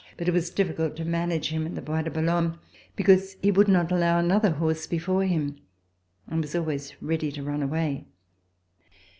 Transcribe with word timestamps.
But 0.17 0.27
it 0.27 0.31
was 0.31 0.49
difficult 0.49 0.95
to 0.95 1.05
manage 1.05 1.49
him 1.49 1.67
in 1.67 1.75
the 1.75 1.79
Bois 1.83 2.01
de 2.01 2.09
Boulogne, 2.09 2.57
because 2.95 3.33
he 3.43 3.51
would 3.51 3.67
not 3.67 3.91
allow 3.91 4.17
another 4.17 4.49
horse 4.49 4.87
before 4.87 5.25
him 5.25 5.57
and 6.25 6.41
was 6.41 6.55
always 6.55 6.99
ready 7.03 7.31
to 7.31 7.43
run 7.43 7.61
away. 7.61 8.07